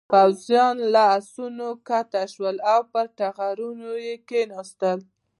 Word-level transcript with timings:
پوځيان 0.13 0.75
له 0.93 1.01
آسونو 1.17 1.67
کښته 1.87 2.23
شول 2.33 2.57
او 2.73 2.79
پر 2.91 3.05
ټغرونو 3.17 3.89
یې 4.05 4.15
کېناستل. 4.29 4.99